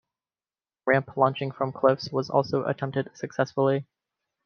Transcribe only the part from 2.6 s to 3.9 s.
attempted successfully.